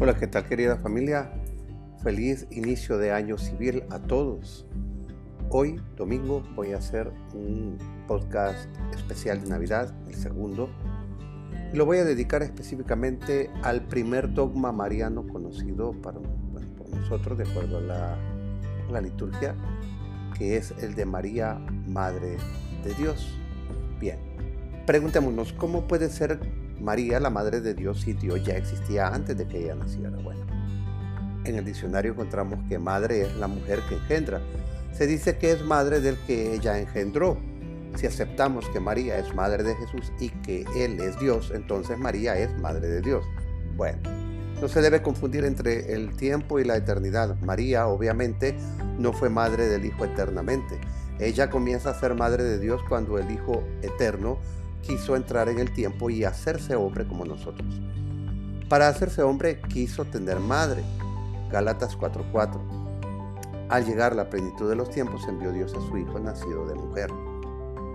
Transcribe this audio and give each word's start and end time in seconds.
Hola, 0.00 0.16
¿qué 0.16 0.26
tal 0.26 0.44
querida 0.44 0.76
familia? 0.76 1.30
Feliz 2.02 2.48
inicio 2.50 2.98
de 2.98 3.12
año 3.12 3.38
civil 3.38 3.84
a 3.90 4.00
todos. 4.00 4.66
Hoy, 5.50 5.80
domingo, 5.96 6.42
voy 6.56 6.72
a 6.72 6.78
hacer 6.78 7.12
un 7.32 7.78
podcast 8.08 8.68
especial 8.92 9.40
de 9.40 9.50
Navidad, 9.50 9.94
el 10.08 10.16
segundo, 10.16 10.68
y 11.72 11.76
lo 11.76 11.86
voy 11.86 11.98
a 11.98 12.04
dedicar 12.04 12.42
específicamente 12.42 13.50
al 13.62 13.86
primer 13.86 14.34
dogma 14.34 14.72
mariano 14.72 15.28
conocido 15.28 15.92
para, 16.02 16.18
por 16.18 16.90
nosotros, 16.90 17.38
de 17.38 17.44
acuerdo 17.44 17.78
a 17.78 17.82
la, 17.82 18.14
a 18.14 18.92
la 18.92 19.00
liturgia, 19.00 19.54
que 20.36 20.56
es 20.56 20.72
el 20.82 20.96
de 20.96 21.06
María, 21.06 21.54
Madre 21.86 22.36
de 22.82 22.94
Dios. 22.94 23.38
Bien, 24.00 24.18
preguntémonos, 24.86 25.52
¿cómo 25.52 25.86
puede 25.86 26.10
ser 26.10 26.40
María, 26.84 27.18
la 27.18 27.30
Madre 27.30 27.60
de 27.62 27.74
Dios, 27.74 28.02
si 28.02 28.12
Dios 28.12 28.44
ya 28.44 28.56
existía 28.56 29.08
antes 29.08 29.36
de 29.36 29.48
que 29.48 29.64
ella 29.64 29.74
naciera. 29.74 30.10
Bueno, 30.22 30.44
en 31.44 31.56
el 31.56 31.64
diccionario 31.64 32.12
encontramos 32.12 32.60
que 32.68 32.78
madre 32.78 33.22
es 33.22 33.34
la 33.36 33.48
mujer 33.48 33.80
que 33.88 33.94
engendra. 33.94 34.40
Se 34.92 35.06
dice 35.06 35.38
que 35.38 35.52
es 35.52 35.64
madre 35.64 36.00
del 36.00 36.16
que 36.26 36.54
ella 36.54 36.78
engendró. 36.78 37.38
Si 37.96 38.06
aceptamos 38.06 38.68
que 38.68 38.80
María 38.80 39.18
es 39.18 39.34
madre 39.34 39.62
de 39.62 39.74
Jesús 39.76 40.12
y 40.20 40.28
que 40.28 40.64
Él 40.76 41.00
es 41.00 41.18
Dios, 41.18 41.52
entonces 41.54 41.98
María 41.98 42.36
es 42.38 42.54
madre 42.58 42.86
de 42.86 43.00
Dios. 43.00 43.24
Bueno, 43.76 43.98
no 44.60 44.68
se 44.68 44.82
debe 44.82 45.00
confundir 45.00 45.44
entre 45.44 45.94
el 45.94 46.16
tiempo 46.16 46.60
y 46.60 46.64
la 46.64 46.76
eternidad. 46.76 47.36
María, 47.40 47.86
obviamente, 47.86 48.56
no 48.98 49.12
fue 49.12 49.30
madre 49.30 49.66
del 49.66 49.84
Hijo 49.84 50.04
eternamente. 50.04 50.78
Ella 51.18 51.48
comienza 51.50 51.90
a 51.90 52.00
ser 52.00 52.14
madre 52.14 52.42
de 52.42 52.58
Dios 52.58 52.82
cuando 52.88 53.18
el 53.18 53.30
Hijo 53.30 53.62
eterno 53.82 54.38
quiso 54.86 55.16
entrar 55.16 55.48
en 55.48 55.58
el 55.58 55.72
tiempo 55.72 56.10
y 56.10 56.24
hacerse 56.24 56.76
hombre 56.76 57.06
como 57.06 57.24
nosotros. 57.24 57.80
Para 58.68 58.88
hacerse 58.88 59.22
hombre 59.22 59.60
quiso 59.60 60.04
tener 60.04 60.40
madre. 60.40 60.82
Gálatas 61.50 61.96
4:4. 61.96 62.60
Al 63.68 63.84
llegar 63.84 64.14
la 64.14 64.28
plenitud 64.28 64.68
de 64.68 64.76
los 64.76 64.90
tiempos 64.90 65.26
envió 65.28 65.52
Dios 65.52 65.74
a 65.74 65.80
su 65.80 65.96
Hijo 65.96 66.18
nacido 66.18 66.66
de 66.66 66.74
mujer. 66.74 67.10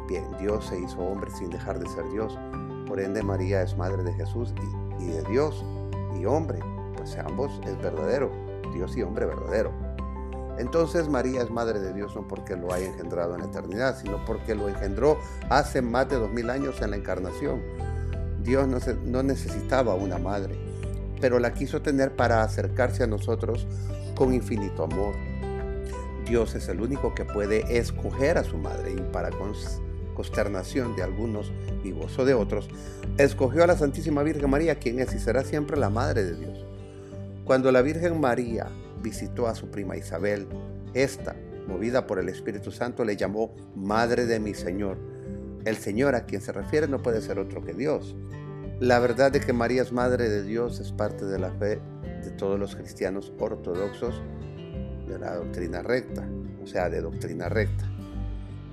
Bien, 0.07 0.25
Dios 0.39 0.65
se 0.65 0.79
hizo 0.79 0.99
hombre 0.99 1.29
sin 1.31 1.49
dejar 1.49 1.79
de 1.79 1.87
ser 1.89 2.09
Dios. 2.09 2.37
Por 2.87 2.99
ende 2.99 3.21
María 3.21 3.61
es 3.61 3.77
madre 3.77 4.03
de 4.03 4.13
Jesús 4.13 4.53
y, 4.99 5.03
y 5.03 5.07
de 5.07 5.23
Dios 5.23 5.63
y 6.19 6.25
hombre. 6.25 6.59
Pues 6.97 7.17
ambos 7.17 7.51
es 7.65 7.77
verdadero, 7.77 8.31
Dios 8.73 8.97
y 8.97 9.03
hombre 9.03 9.25
verdadero. 9.25 9.71
Entonces 10.59 11.07
María 11.07 11.41
es 11.41 11.49
madre 11.49 11.79
de 11.79 11.93
Dios 11.93 12.15
no 12.15 12.27
porque 12.27 12.55
lo 12.55 12.73
haya 12.73 12.87
engendrado 12.87 13.33
en 13.33 13.41
la 13.41 13.47
eternidad, 13.47 13.97
sino 13.97 14.23
porque 14.25 14.55
lo 14.55 14.67
engendró 14.67 15.17
hace 15.49 15.81
más 15.81 16.09
de 16.09 16.17
dos 16.17 16.29
mil 16.31 16.49
años 16.49 16.81
en 16.81 16.91
la 16.91 16.97
encarnación. 16.97 17.61
Dios 18.43 18.67
no, 18.67 19.23
necesitaba 19.23 19.95
una 19.95 20.17
madre, 20.17 20.59
pero 21.21 21.39
la 21.39 21.53
quiso 21.53 21.81
tener 21.81 22.15
para 22.15 22.43
acercarse 22.43 23.03
a 23.03 23.07
nosotros 23.07 23.67
con 24.15 24.33
infinito 24.33 24.83
amor. 24.83 25.15
Dios 26.25 26.53
es 26.55 26.67
el 26.67 26.81
único 26.81 27.15
que 27.15 27.25
puede 27.25 27.77
escoger 27.77 28.37
a 28.37 28.43
su 28.43 28.57
madre 28.57 28.91
y 28.91 29.01
para 29.13 29.29
consternación 30.13 30.95
de 30.97 31.03
algunos 31.03 31.51
y 31.83 31.91
gozo 31.91 32.25
de 32.25 32.33
otros, 32.33 32.67
escogió 33.17 33.63
a 33.63 33.67
la 33.67 33.77
Santísima 33.77 34.21
Virgen 34.23 34.49
María, 34.49 34.75
quien 34.75 34.99
es 34.99 35.13
y 35.13 35.19
será 35.19 35.45
siempre 35.45 35.77
la 35.77 35.89
Madre 35.89 36.25
de 36.25 36.35
Dios. 36.35 36.65
Cuando 37.45 37.71
la 37.71 37.81
Virgen 37.81 38.19
María 38.19 38.67
visitó 39.01 39.47
a 39.47 39.55
su 39.55 39.69
prima 39.69 39.97
Isabel. 39.97 40.47
Esta, 40.93 41.35
movida 41.67 42.07
por 42.07 42.19
el 42.19 42.29
Espíritu 42.29 42.71
Santo, 42.71 43.05
le 43.05 43.15
llamó 43.15 43.55
Madre 43.75 44.25
de 44.25 44.39
mi 44.39 44.53
Señor. 44.53 44.97
El 45.65 45.77
Señor 45.77 46.15
a 46.15 46.25
quien 46.25 46.41
se 46.41 46.51
refiere 46.51 46.87
no 46.87 47.01
puede 47.01 47.21
ser 47.21 47.39
otro 47.39 47.63
que 47.63 47.73
Dios. 47.73 48.15
La 48.79 48.99
verdad 48.99 49.31
de 49.31 49.41
que 49.41 49.51
María 49.51 49.81
es 49.81 49.91
Madre 49.91 50.29
de 50.29 50.43
Dios 50.43 50.79
es 50.79 50.91
parte 50.91 51.25
de 51.25 51.37
la 51.37 51.51
fe 51.51 51.81
de 52.23 52.31
todos 52.31 52.57
los 52.57 52.75
cristianos 52.75 53.33
ortodoxos 53.37 54.21
de 55.07 55.19
la 55.19 55.35
doctrina 55.35 55.81
recta, 55.81 56.25
o 56.63 56.67
sea, 56.67 56.89
de 56.89 57.01
doctrina 57.01 57.49
recta. 57.49 57.85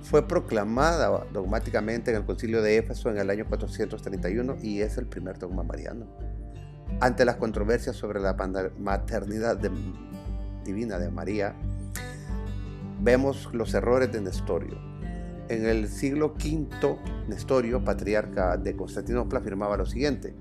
Fue 0.01 0.25
proclamada 0.25 1.25
dogmáticamente 1.33 2.11
en 2.11 2.17
el 2.17 2.25
concilio 2.25 2.61
de 2.61 2.77
Éfeso 2.77 3.09
en 3.09 3.17
el 3.17 3.29
año 3.29 3.45
431 3.47 4.57
y 4.61 4.81
es 4.81 4.97
el 4.97 5.07
primer 5.07 5.37
dogma 5.37 5.63
mariano. 5.63 6.05
Ante 7.01 7.25
las 7.25 7.35
controversias 7.35 7.95
sobre 7.95 8.21
la 8.21 8.33
maternidad 8.79 9.57
de 9.57 9.69
divina 10.67 10.99
de 10.99 11.09
María, 11.09 11.55
vemos 13.01 13.49
los 13.53 13.73
errores 13.73 14.11
de 14.11 14.21
Nestorio. 14.21 14.77
En 15.49 15.65
el 15.65 15.87
siglo 15.87 16.35
V, 16.35 16.97
Nestorio, 17.27 17.83
patriarca 17.83 18.57
de 18.57 18.75
Constantinopla, 18.75 19.39
afirmaba 19.39 19.77
lo 19.77 19.85
siguiente. 19.85 20.35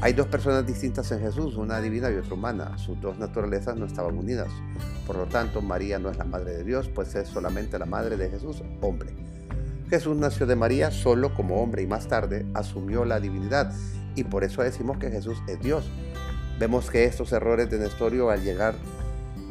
Hay 0.00 0.12
dos 0.12 0.28
personas 0.28 0.64
distintas 0.64 1.10
en 1.10 1.20
Jesús, 1.20 1.56
una 1.56 1.80
divina 1.80 2.08
y 2.10 2.14
otra 2.14 2.34
humana. 2.34 2.78
Sus 2.78 3.00
dos 3.00 3.18
naturalezas 3.18 3.76
no 3.76 3.84
estaban 3.84 4.16
unidas. 4.16 4.48
Por 5.06 5.16
lo 5.16 5.26
tanto, 5.26 5.60
María 5.60 5.98
no 5.98 6.08
es 6.08 6.16
la 6.16 6.24
madre 6.24 6.52
de 6.52 6.64
Dios, 6.64 6.88
pues 6.88 7.14
es 7.16 7.28
solamente 7.28 7.78
la 7.80 7.86
madre 7.86 8.16
de 8.16 8.30
Jesús, 8.30 8.62
hombre. 8.80 9.10
Jesús 9.90 10.16
nació 10.16 10.46
de 10.46 10.54
María 10.54 10.92
solo 10.92 11.34
como 11.34 11.60
hombre 11.60 11.82
y 11.82 11.86
más 11.86 12.06
tarde 12.06 12.46
asumió 12.54 13.04
la 13.04 13.18
divinidad 13.18 13.72
y 14.14 14.24
por 14.24 14.44
eso 14.44 14.62
decimos 14.62 14.98
que 14.98 15.10
Jesús 15.10 15.42
es 15.48 15.58
Dios. 15.60 15.88
Vemos 16.58 16.90
que 16.90 17.04
estos 17.04 17.32
errores 17.32 17.70
de 17.70 17.78
Nestorio 17.78 18.30
al 18.30 18.42
llegar 18.42 18.74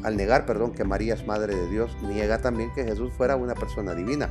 al 0.04 0.18
negar, 0.18 0.46
perdón, 0.46 0.72
que 0.72 0.84
María 0.84 1.14
es 1.14 1.26
madre 1.26 1.56
de 1.56 1.70
Dios, 1.70 1.96
niega 2.04 2.40
también 2.40 2.72
que 2.74 2.84
Jesús 2.84 3.12
fuera 3.14 3.36
una 3.36 3.56
persona 3.56 3.94
divina. 3.94 4.30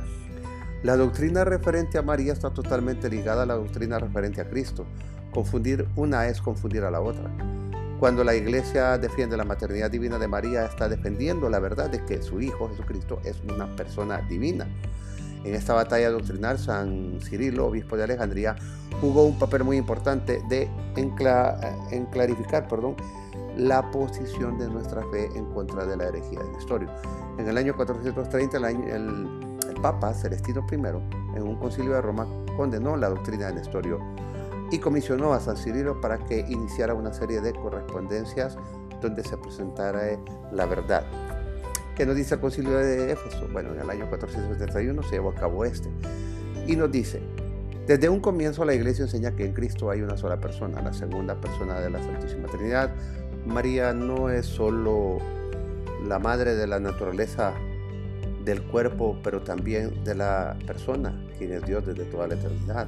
La 0.83 0.95
doctrina 0.95 1.43
referente 1.43 1.97
a 1.97 2.01
María 2.01 2.33
está 2.33 2.51
totalmente 2.51 3.09
ligada 3.09 3.43
a 3.43 3.45
la 3.45 3.55
doctrina 3.55 3.99
referente 3.99 4.41
a 4.41 4.49
Cristo. 4.49 4.85
Confundir 5.31 5.87
una 5.95 6.27
es 6.27 6.41
confundir 6.41 6.83
a 6.83 6.91
la 6.91 7.01
otra. 7.01 7.29
Cuando 7.99 8.23
la 8.23 8.35
iglesia 8.35 8.99
defiende 8.99 9.35
la 9.37 9.43
maternidad 9.43 9.89
divina 9.89 10.19
de 10.19 10.27
María, 10.27 10.65
está 10.65 10.87
defendiendo 10.87 11.49
la 11.49 11.59
verdad 11.59 11.89
de 11.89 12.05
que 12.05 12.21
su 12.21 12.39
Hijo 12.39 12.69
Jesucristo 12.69 13.19
es 13.25 13.41
una 13.51 13.75
persona 13.75 14.21
divina. 14.29 14.67
En 15.43 15.55
esta 15.55 15.73
batalla 15.73 16.11
doctrinal, 16.11 16.59
San 16.59 17.19
Cirilo, 17.21 17.65
obispo 17.65 17.97
de 17.97 18.03
Alejandría, 18.03 18.55
jugó 19.01 19.25
un 19.25 19.39
papel 19.39 19.63
muy 19.63 19.77
importante 19.77 20.41
de, 20.47 20.69
en, 20.95 22.05
clarificar 22.07 22.67
perdón, 22.67 22.95
la 23.57 23.89
posición 23.91 24.57
de 24.57 24.69
nuestra 24.69 25.03
fe 25.09 25.29
en 25.35 25.45
contra 25.45 25.85
de 25.85 25.97
la 25.97 26.05
herejía 26.05 26.41
de 26.41 26.51
Nestorio. 26.51 26.89
En 27.37 27.47
el 27.47 27.57
año 27.57 27.75
430, 27.75 28.57
el, 28.69 29.47
Papa 29.81 30.13
Celestino 30.13 30.65
I, 30.71 30.75
en 30.75 31.43
un 31.43 31.55
concilio 31.57 31.93
de 31.93 32.01
Roma, 32.01 32.25
condenó 32.55 32.97
la 32.97 33.09
doctrina 33.09 33.47
de 33.47 33.55
Nestorio 33.55 33.99
y 34.71 34.79
comisionó 34.79 35.33
a 35.33 35.39
San 35.39 35.55
Cirilo 35.55 36.01
para 36.01 36.17
que 36.17 36.39
iniciara 36.39 36.93
una 36.93 37.13
serie 37.13 37.41
de 37.41 37.53
correspondencias 37.53 38.57
donde 39.01 39.23
se 39.23 39.37
presentara 39.37 40.17
la 40.51 40.65
verdad. 40.65 41.05
¿Qué 41.95 42.05
nos 42.05 42.15
dice 42.15 42.35
el 42.35 42.41
concilio 42.41 42.77
de 42.77 43.11
Éfeso? 43.11 43.47
Bueno, 43.51 43.73
en 43.73 43.81
el 43.81 43.89
año 43.89 44.09
471 44.09 45.03
se 45.03 45.11
llevó 45.11 45.29
a 45.29 45.35
cabo 45.35 45.63
este. 45.63 45.89
Y 46.65 46.75
nos 46.75 46.91
dice, 46.91 47.21
desde 47.87 48.09
un 48.09 48.19
comienzo 48.19 48.65
la 48.65 48.73
iglesia 48.73 49.03
enseña 49.03 49.35
que 49.35 49.45
en 49.45 49.53
Cristo 49.53 49.89
hay 49.89 50.01
una 50.01 50.17
sola 50.17 50.39
persona, 50.39 50.81
la 50.81 50.93
segunda 50.93 51.39
persona 51.39 51.79
de 51.79 51.89
la 51.89 51.99
Santísima 52.03 52.47
Trinidad, 52.47 52.91
María 53.47 53.93
no 53.93 54.29
es 54.29 54.45
solo 54.45 55.19
la 56.05 56.19
madre 56.19 56.55
de 56.55 56.67
la 56.67 56.79
naturaleza 56.79 57.53
del 58.43 58.61
cuerpo, 58.63 59.17
pero 59.23 59.41
también 59.41 60.03
de 60.03 60.15
la 60.15 60.57
persona, 60.65 61.25
quien 61.37 61.53
es 61.53 61.65
Dios 61.65 61.85
desde 61.85 62.05
toda 62.05 62.27
la 62.27 62.35
eternidad. 62.35 62.87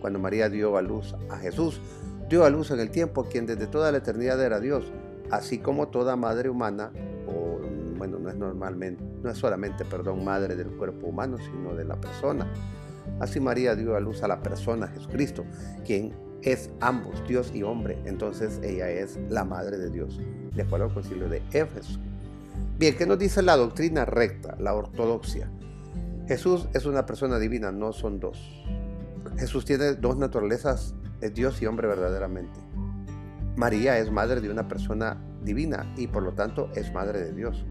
Cuando 0.00 0.18
María 0.18 0.48
dio 0.48 0.76
a 0.76 0.82
luz 0.82 1.14
a 1.30 1.36
Jesús, 1.38 1.80
dio 2.28 2.44
a 2.44 2.50
luz 2.50 2.70
en 2.70 2.80
el 2.80 2.90
tiempo 2.90 3.24
quien 3.24 3.46
desde 3.46 3.66
toda 3.66 3.92
la 3.92 3.98
eternidad 3.98 4.42
era 4.42 4.60
Dios, 4.60 4.84
así 5.30 5.58
como 5.58 5.88
toda 5.88 6.16
madre 6.16 6.48
humana, 6.48 6.90
o 7.26 7.58
bueno, 7.96 8.18
no 8.18 8.28
es 8.28 8.36
normalmente, 8.36 9.02
no 9.22 9.30
es 9.30 9.38
solamente, 9.38 9.84
perdón, 9.84 10.24
madre 10.24 10.54
del 10.56 10.68
cuerpo 10.68 11.08
humano, 11.08 11.38
sino 11.38 11.74
de 11.74 11.84
la 11.84 11.96
persona. 12.00 12.46
Así 13.20 13.40
María 13.40 13.74
dio 13.74 13.96
a 13.96 14.00
luz 14.00 14.22
a 14.22 14.28
la 14.28 14.40
persona, 14.40 14.88
Jesucristo, 14.88 15.44
quien 15.84 16.12
es 16.42 16.70
ambos, 16.80 17.26
Dios 17.26 17.52
y 17.54 17.62
hombre. 17.62 17.98
Entonces 18.04 18.60
ella 18.62 18.90
es 18.90 19.18
la 19.28 19.44
madre 19.44 19.78
de 19.78 19.90
Dios, 19.90 20.20
de 20.54 20.62
acuerdo 20.62 20.86
al 20.86 20.94
concilio 20.94 21.28
de 21.28 21.42
Éfeso. 21.52 21.98
Bien, 22.78 22.96
¿qué 22.96 23.06
nos 23.06 23.18
dice 23.18 23.42
la 23.42 23.56
doctrina 23.56 24.04
recta, 24.04 24.56
la 24.58 24.74
ortodoxia? 24.74 25.50
Jesús 26.28 26.68
es 26.74 26.84
una 26.86 27.06
persona 27.06 27.38
divina, 27.38 27.72
no 27.72 27.92
son 27.92 28.20
dos. 28.20 28.38
Jesús 29.38 29.64
tiene 29.64 29.94
dos 29.94 30.16
naturalezas, 30.16 30.94
es 31.20 31.34
Dios 31.34 31.60
y 31.62 31.66
hombre 31.66 31.88
verdaderamente. 31.88 32.60
María 33.56 33.98
es 33.98 34.10
madre 34.10 34.40
de 34.40 34.50
una 34.50 34.68
persona 34.68 35.20
divina 35.42 35.92
y 35.96 36.06
por 36.06 36.22
lo 36.22 36.32
tanto 36.32 36.70
es 36.74 36.92
madre 36.92 37.20
de 37.20 37.32
Dios. 37.32 37.64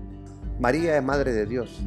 María 0.59 0.97
es 0.97 1.03
madre 1.03 1.33
de 1.33 1.45
Dios, 1.45 1.79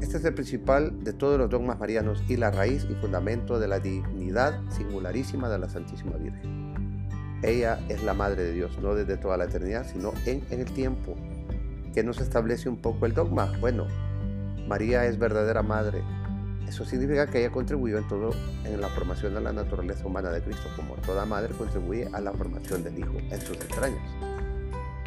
este 0.00 0.16
es 0.18 0.24
el 0.24 0.34
principal 0.34 1.02
de 1.02 1.12
todos 1.12 1.38
los 1.38 1.50
dogmas 1.50 1.78
marianos 1.78 2.22
y 2.28 2.36
la 2.36 2.50
raíz 2.50 2.86
y 2.88 2.94
fundamento 2.94 3.58
de 3.58 3.68
la 3.68 3.80
dignidad 3.80 4.60
singularísima 4.70 5.48
de 5.48 5.58
la 5.58 5.68
Santísima 5.68 6.16
Virgen. 6.16 7.08
Ella 7.42 7.78
es 7.88 8.02
la 8.02 8.14
Madre 8.14 8.44
de 8.44 8.52
Dios, 8.52 8.78
no 8.80 8.94
desde 8.94 9.16
toda 9.16 9.36
la 9.36 9.44
eternidad, 9.44 9.86
sino 9.90 10.12
en, 10.26 10.42
el 10.50 10.64
tiempo. 10.66 11.16
¿Qué 11.94 12.02
nos 12.02 12.20
establece 12.20 12.68
un 12.68 12.76
poco 12.76 13.06
el 13.06 13.14
dogma? 13.14 13.52
Bueno, 13.60 13.86
María 14.66 15.04
es 15.06 15.18
verdadera 15.18 15.62
Madre. 15.62 16.02
Eso 16.68 16.84
significa 16.84 17.26
que 17.26 17.40
ella 17.40 17.50
contribuyó 17.50 17.98
en 17.98 18.06
todo 18.08 18.30
en 18.64 18.80
la 18.80 18.88
formación 18.88 19.34
de 19.34 19.40
la 19.40 19.52
naturaleza 19.52 20.06
humana 20.06 20.30
de 20.30 20.42
Cristo, 20.42 20.68
como 20.76 20.94
toda 20.96 21.24
madre 21.24 21.54
contribuye 21.54 22.08
a 22.12 22.20
la 22.20 22.32
formación 22.32 22.84
del 22.84 22.98
Hijo 22.98 23.14
en 23.30 23.40
sus 23.40 23.58
entrañas. 23.58 24.02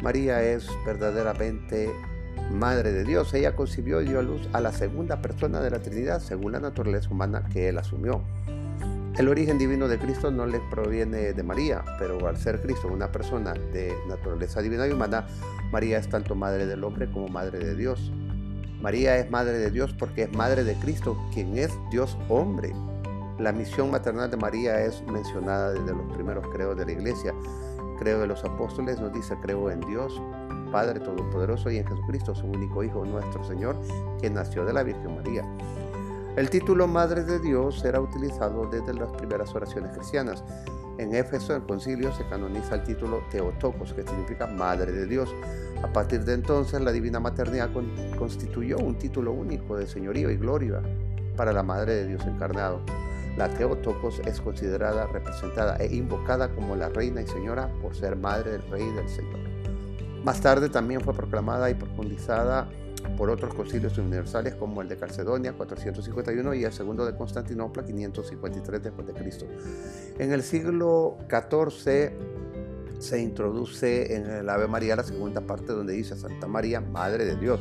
María 0.02 0.42
es 0.42 0.66
verdaderamente 0.84 1.88
Madre 2.50 2.92
de 2.92 3.04
Dios. 3.04 3.32
Ella 3.34 3.56
concibió 3.56 4.00
y 4.02 4.08
dio 4.08 4.18
a 4.18 4.22
luz 4.22 4.48
a 4.52 4.60
la 4.60 4.72
segunda 4.72 5.22
persona 5.22 5.60
de 5.60 5.70
la 5.70 5.80
Trinidad 5.80 6.20
según 6.20 6.52
la 6.52 6.60
naturaleza 6.60 7.10
humana 7.10 7.48
que 7.52 7.68
él 7.68 7.78
asumió. 7.78 8.22
El 9.16 9.28
origen 9.28 9.58
divino 9.58 9.88
de 9.88 9.98
Cristo 9.98 10.30
no 10.30 10.46
le 10.46 10.58
proviene 10.70 11.34
de 11.34 11.42
María, 11.42 11.84
pero 11.98 12.26
al 12.26 12.38
ser 12.38 12.62
Cristo 12.62 12.88
una 12.88 13.12
persona 13.12 13.52
de 13.52 13.92
naturaleza 14.08 14.62
divina 14.62 14.86
y 14.86 14.92
humana, 14.92 15.26
María 15.70 15.98
es 15.98 16.08
tanto 16.08 16.34
madre 16.34 16.64
del 16.64 16.82
hombre 16.82 17.10
como 17.10 17.28
madre 17.28 17.58
de 17.58 17.74
Dios. 17.76 18.10
María 18.80 19.18
es 19.18 19.30
madre 19.30 19.58
de 19.58 19.70
Dios 19.70 19.92
porque 19.92 20.22
es 20.22 20.32
madre 20.32 20.64
de 20.64 20.74
Cristo, 20.76 21.16
quien 21.32 21.58
es 21.58 21.70
Dios 21.90 22.16
hombre. 22.30 22.72
La 23.38 23.52
misión 23.52 23.90
maternal 23.90 24.30
de 24.30 24.38
María 24.38 24.82
es 24.82 25.02
mencionada 25.02 25.72
desde 25.72 25.92
los 25.94 26.10
primeros 26.14 26.46
creos 26.48 26.76
de 26.78 26.86
la 26.86 26.92
iglesia. 26.92 27.34
Creo 27.98 28.18
de 28.18 28.26
los 28.26 28.42
apóstoles 28.44 28.98
nos 28.98 29.12
dice, 29.12 29.36
creo 29.42 29.70
en 29.70 29.80
Dios, 29.82 30.20
Padre 30.72 30.98
Todopoderoso 31.00 31.70
y 31.70 31.76
en 31.76 31.86
Jesucristo, 31.86 32.34
su 32.34 32.46
único 32.46 32.82
Hijo, 32.82 33.04
nuestro 33.04 33.44
Señor, 33.44 33.76
que 34.20 34.30
nació 34.30 34.64
de 34.64 34.72
la 34.72 34.82
Virgen 34.82 35.14
María. 35.14 35.44
El 36.34 36.48
título 36.48 36.88
Madre 36.88 37.24
de 37.24 37.38
Dios 37.38 37.84
era 37.84 38.00
utilizado 38.00 38.66
desde 38.66 38.94
las 38.94 39.12
primeras 39.12 39.54
oraciones 39.54 39.94
cristianas. 39.94 40.42
En 40.96 41.14
Éfeso, 41.14 41.54
el 41.54 41.62
concilio 41.62 42.10
se 42.14 42.26
canoniza 42.26 42.76
el 42.76 42.84
título 42.84 43.22
Teotocos, 43.30 43.92
que 43.92 44.02
significa 44.02 44.46
Madre 44.46 44.92
de 44.92 45.06
Dios. 45.06 45.28
A 45.82 45.92
partir 45.92 46.24
de 46.24 46.32
entonces, 46.32 46.80
la 46.80 46.90
divina 46.90 47.20
maternidad 47.20 47.68
constituyó 48.18 48.78
un 48.78 48.96
título 48.96 49.32
único 49.32 49.76
de 49.76 49.86
señorío 49.86 50.30
y 50.30 50.38
gloria 50.38 50.80
para 51.36 51.52
la 51.52 51.62
Madre 51.62 51.96
de 51.96 52.06
Dios 52.06 52.24
encarnado. 52.26 52.80
La 53.36 53.48
Teotocos 53.48 54.20
es 54.24 54.40
considerada, 54.40 55.06
representada 55.06 55.76
e 55.76 55.94
invocada 55.94 56.48
como 56.54 56.76
la 56.76 56.88
reina 56.88 57.20
y 57.20 57.26
señora 57.26 57.68
por 57.82 57.94
ser 57.94 58.16
madre 58.16 58.52
del 58.52 58.70
rey 58.70 58.82
y 58.82 58.94
del 58.94 59.08
Señor. 59.08 59.51
Más 60.24 60.40
tarde 60.40 60.68
también 60.68 61.00
fue 61.00 61.14
proclamada 61.14 61.68
y 61.68 61.74
profundizada 61.74 62.68
por 63.16 63.28
otros 63.28 63.54
concilios 63.54 63.98
universales 63.98 64.54
como 64.54 64.80
el 64.80 64.88
de 64.88 64.96
Calcedonia 64.96 65.52
451 65.52 66.54
y 66.54 66.64
el 66.64 66.72
segundo 66.72 67.04
de 67.04 67.16
Constantinopla 67.16 67.84
553 67.84 68.82
después 68.82 69.06
de 69.06 69.14
Cristo. 69.14 69.46
En 70.18 70.32
el 70.32 70.42
siglo 70.44 71.18
XIV 71.28 72.12
se 73.00 73.20
introduce 73.20 74.14
en 74.14 74.30
el 74.30 74.48
Ave 74.48 74.68
María 74.68 74.94
la 74.94 75.02
segunda 75.02 75.40
parte 75.40 75.72
donde 75.72 75.94
dice 75.94 76.16
Santa 76.16 76.46
María, 76.46 76.80
Madre 76.80 77.24
de 77.24 77.34
Dios, 77.34 77.60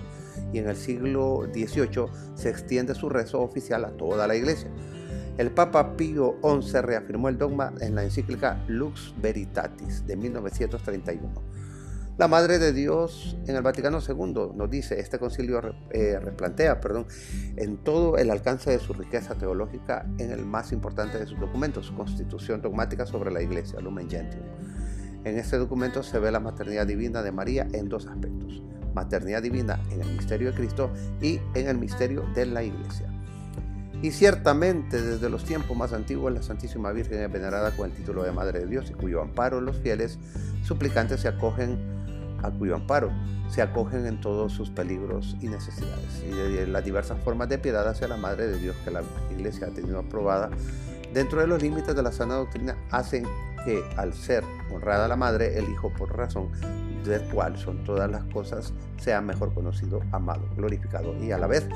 y 0.54 0.60
en 0.60 0.70
el 0.70 0.76
siglo 0.76 1.48
XVIII 1.52 2.06
se 2.36 2.50
extiende 2.50 2.94
su 2.94 3.10
rezo 3.10 3.42
oficial 3.42 3.86
a 3.86 3.90
toda 3.90 4.28
la 4.28 4.36
iglesia. 4.36 4.70
El 5.40 5.50
Papa 5.50 5.98
Pío 5.98 6.36
XI 6.44 6.82
reafirmó 6.82 7.28
el 7.30 7.40
dogma 7.40 7.74
en 7.80 7.96
la 7.96 8.04
encíclica 8.04 8.64
Lux 8.68 9.16
Veritatis 9.20 10.06
de 10.06 10.16
1931 10.16 11.51
la 12.22 12.28
Madre 12.28 12.60
de 12.60 12.72
Dios 12.72 13.36
en 13.48 13.56
el 13.56 13.64
Vaticano 13.64 13.98
II 14.08 14.52
nos 14.54 14.70
dice, 14.70 15.00
este 15.00 15.18
concilio 15.18 15.60
eh, 15.90 16.20
replantea, 16.22 16.80
perdón, 16.80 17.08
en 17.56 17.78
todo 17.78 18.16
el 18.16 18.30
alcance 18.30 18.70
de 18.70 18.78
su 18.78 18.94
riqueza 18.94 19.34
teológica 19.34 20.06
en 20.20 20.30
el 20.30 20.46
más 20.46 20.72
importante 20.72 21.18
de 21.18 21.26
sus 21.26 21.40
documentos, 21.40 21.90
Constitución 21.90 22.62
Dogmática 22.62 23.08
sobre 23.08 23.32
la 23.32 23.42
Iglesia, 23.42 23.80
Lumen 23.80 24.08
Gentium. 24.08 24.44
En 25.24 25.40
este 25.40 25.58
documento 25.58 26.04
se 26.04 26.20
ve 26.20 26.32
la 26.32 26.40
maternidad 26.40 26.86
divina 26.86 27.24
de 27.24 27.32
María 27.32 27.68
en 27.74 27.90
dos 27.90 28.06
aspectos, 28.06 28.62
maternidad 28.94 29.42
divina 29.42 29.80
en 29.90 30.02
el 30.02 30.14
misterio 30.14 30.52
de 30.52 30.56
Cristo 30.56 30.92
y 31.24 31.40
en 31.56 31.70
el 31.70 31.80
misterio 31.80 32.24
de 32.36 32.46
la 32.46 32.62
Iglesia. 32.62 33.08
Y 34.04 34.12
ciertamente 34.12 35.02
desde 35.02 35.28
los 35.28 35.44
tiempos 35.44 35.76
más 35.76 35.92
antiguos 35.92 36.32
la 36.32 36.44
Santísima 36.44 36.92
Virgen 36.92 37.20
es 37.20 37.32
venerada 37.32 37.72
con 37.72 37.90
el 37.90 37.96
título 37.96 38.22
de 38.22 38.32
Madre 38.32 38.60
de 38.60 38.68
Dios 38.68 38.92
y 38.92 38.94
cuyo 38.94 39.24
amparo 39.24 39.60
los 39.60 39.78
fieles 39.78 40.20
suplicantes 40.64 41.22
se 41.22 41.28
acogen 41.28 42.01
a 42.44 42.52
cuyo 42.52 42.76
amparo 42.76 43.12
se 43.50 43.62
acogen 43.62 44.06
en 44.06 44.22
todos 44.22 44.54
sus 44.54 44.70
peligros 44.70 45.36
y 45.42 45.48
necesidades, 45.48 46.24
y 46.24 46.66
las 46.66 46.84
diversas 46.84 47.20
formas 47.24 47.50
de 47.50 47.58
piedad 47.58 47.88
hacia 47.88 48.08
la 48.08 48.18
Madre 48.18 48.48
de 48.48 48.58
Dios 48.60 48.76
que 48.84 48.92
la 48.92 49.04
Iglesia 49.32 49.68
ha 49.68 49.72
tenido 49.72 50.00
aprobada 50.00 50.50
dentro 51.14 51.42
de 51.42 51.48
los 51.48 51.62
límites 51.62 51.96
de 51.96 52.04
la 52.04 52.12
sana 52.12 52.36
doctrina 52.36 52.76
hacen 52.90 53.26
que 53.66 53.84
al 53.98 54.14
ser 54.14 54.44
honrada 54.72 55.08
la 55.08 55.16
Madre, 55.16 55.58
el 55.58 55.70
Hijo 55.70 55.92
por 55.98 56.16
razón 56.16 56.50
del 57.04 57.22
cual 57.30 57.58
son 57.58 57.84
todas 57.84 58.10
las 58.10 58.24
cosas, 58.26 58.74
sea 58.98 59.22
mejor 59.22 59.54
conocido, 59.54 60.02
amado, 60.12 60.44
glorificado 60.56 61.16
y 61.18 61.32
a 61.32 61.38
la 61.38 61.48
vez 61.48 61.68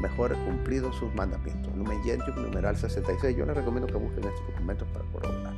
mejor 0.00 0.36
cumplido 0.44 0.92
sus 0.92 1.12
mandamientos. 1.14 1.74
Lumen 1.76 2.02
Gentium, 2.04 2.42
numeral 2.42 2.76
66. 2.76 3.36
Yo 3.36 3.44
les 3.44 3.56
recomiendo 3.56 3.88
que 3.88 3.98
busquen 3.98 4.24
estos 4.24 4.46
documentos 4.46 4.88
para 4.88 5.04
corroborar. 5.06 5.54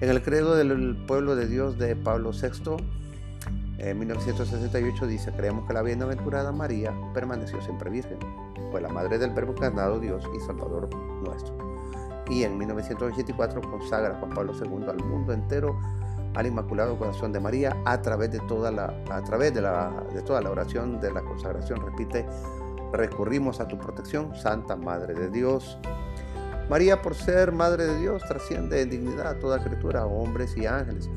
En 0.00 0.10
el 0.10 0.22
credo 0.22 0.56
del 0.56 0.96
pueblo 1.06 1.36
de 1.36 1.46
Dios 1.46 1.78
de 1.78 1.96
Pablo 1.96 2.32
VI, 2.32 2.76
en 3.78 3.98
1968 3.98 5.06
dice, 5.06 5.32
creemos 5.32 5.66
que 5.66 5.74
la 5.74 5.82
bienaventurada 5.82 6.50
María 6.50 6.94
permaneció 7.12 7.60
siempre 7.60 7.90
virgen, 7.90 8.18
fue 8.70 8.80
la 8.80 8.88
madre 8.88 9.18
del 9.18 9.30
verbo 9.30 9.52
encarnado 9.52 10.00
Dios 10.00 10.24
y 10.34 10.40
Salvador 10.40 10.88
nuestro. 11.22 11.56
Y 12.28 12.42
en 12.44 12.56
1984 12.56 13.60
consagra 13.60 14.18
Juan 14.18 14.30
Pablo 14.30 14.52
II 14.54 14.86
al 14.88 15.04
mundo 15.04 15.32
entero 15.32 15.78
al 16.34 16.46
Inmaculado 16.46 16.98
Corazón 16.98 17.32
de 17.32 17.40
María 17.40 17.76
a 17.84 18.00
través 18.02 18.30
de 18.30 18.40
toda 18.40 18.70
la, 18.70 18.94
a 19.10 19.22
través 19.22 19.54
de, 19.54 19.62
la, 19.62 20.04
de 20.12 20.22
toda 20.22 20.40
la 20.40 20.50
oración 20.50 21.00
de 21.00 21.12
la 21.12 21.22
consagración. 21.22 21.80
Repite, 21.80 22.26
recurrimos 22.92 23.60
a 23.60 23.68
tu 23.68 23.78
protección, 23.78 24.34
Santa 24.34 24.76
Madre 24.76 25.14
de 25.14 25.30
Dios. 25.30 25.78
María, 26.68 27.00
por 27.00 27.14
ser 27.14 27.52
Madre 27.52 27.86
de 27.86 27.98
Dios, 28.00 28.22
trasciende 28.26 28.82
en 28.82 28.90
dignidad 28.90 29.28
a 29.28 29.38
toda 29.38 29.62
criatura, 29.62 30.04
hombres 30.06 30.56
y 30.56 30.66
ángeles 30.66 31.08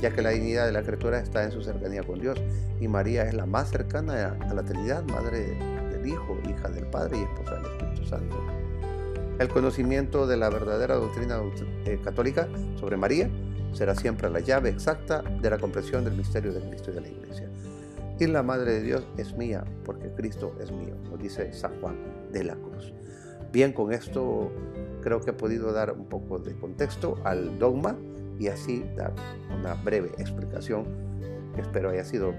ya 0.00 0.12
que 0.12 0.22
la 0.22 0.30
dignidad 0.30 0.66
de 0.66 0.72
la 0.72 0.82
criatura 0.82 1.18
está 1.18 1.44
en 1.44 1.52
su 1.52 1.62
cercanía 1.62 2.02
con 2.02 2.20
Dios 2.20 2.40
y 2.80 2.88
María 2.88 3.24
es 3.24 3.34
la 3.34 3.46
más 3.46 3.70
cercana 3.70 4.36
a 4.40 4.54
la 4.54 4.62
Trinidad, 4.62 5.04
madre 5.04 5.56
del 5.90 6.06
Hijo, 6.06 6.38
hija 6.48 6.68
del 6.68 6.86
Padre 6.86 7.18
y 7.18 7.22
esposa 7.22 7.56
del 7.56 7.66
Espíritu 7.66 8.04
Santo. 8.06 8.36
El 9.38 9.48
conocimiento 9.48 10.26
de 10.26 10.36
la 10.36 10.48
verdadera 10.48 10.94
doctrina 10.94 11.40
eh, 11.84 11.98
católica 12.02 12.48
sobre 12.78 12.96
María 12.96 13.30
será 13.72 13.94
siempre 13.94 14.30
la 14.30 14.40
llave 14.40 14.70
exacta 14.70 15.22
de 15.22 15.50
la 15.50 15.58
comprensión 15.58 16.04
del 16.04 16.14
misterio 16.14 16.52
de 16.52 16.60
Cristo 16.60 16.90
y 16.90 16.94
de 16.94 17.00
la 17.02 17.08
Iglesia. 17.08 17.50
Y 18.18 18.26
la 18.26 18.42
Madre 18.42 18.72
de 18.72 18.82
Dios 18.82 19.06
es 19.18 19.36
mía, 19.36 19.62
porque 19.84 20.10
Cristo 20.10 20.54
es 20.58 20.72
mío, 20.72 20.94
nos 21.10 21.20
dice 21.20 21.52
San 21.52 21.78
Juan 21.80 21.96
de 22.32 22.44
la 22.44 22.54
Cruz. 22.54 22.94
Bien, 23.52 23.72
con 23.72 23.92
esto 23.92 24.50
creo 25.02 25.20
que 25.20 25.30
he 25.30 25.34
podido 25.34 25.72
dar 25.72 25.92
un 25.92 26.06
poco 26.06 26.38
de 26.38 26.56
contexto 26.56 27.20
al 27.24 27.58
dogma 27.58 27.96
y 28.38 28.48
así 28.48 28.84
dar 28.96 29.14
una 29.58 29.74
breve 29.74 30.10
explicación 30.18 30.86
que 31.54 31.62
espero 31.62 31.90
haya 31.90 32.04
sido 32.04 32.34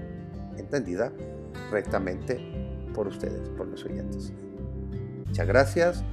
entendida 0.56 1.12
rectamente 1.70 2.38
por 2.94 3.06
ustedes, 3.06 3.48
por 3.50 3.66
los 3.66 3.84
oyentes. 3.84 4.32
Muchas 5.26 5.46
gracias. 5.46 6.04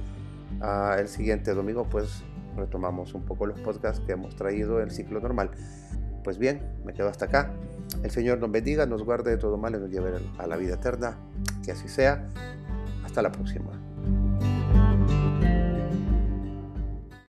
Ah, 0.60 0.96
el 0.98 1.08
siguiente 1.08 1.54
domingo 1.54 1.88
pues 1.88 2.24
retomamos 2.56 3.14
un 3.14 3.24
poco 3.24 3.46
los 3.46 3.60
podcasts 3.60 4.02
que 4.04 4.12
hemos 4.12 4.34
traído 4.36 4.80
el 4.80 4.90
ciclo 4.90 5.20
normal. 5.20 5.50
Pues 6.24 6.38
bien, 6.38 6.62
me 6.84 6.92
quedo 6.92 7.08
hasta 7.08 7.26
acá. 7.26 7.52
El 8.02 8.10
Señor 8.10 8.38
nos 8.38 8.50
bendiga, 8.50 8.86
nos 8.86 9.04
guarde 9.04 9.30
de 9.30 9.36
todo 9.36 9.56
mal 9.56 9.74
y 9.74 9.78
nos 9.78 9.90
lleve 9.90 10.12
a 10.38 10.46
la 10.46 10.56
vida 10.56 10.74
eterna. 10.74 11.16
Que 11.64 11.72
así 11.72 11.88
sea. 11.88 12.28
Hasta 13.04 13.22
la 13.22 13.30
próxima. 13.30 13.85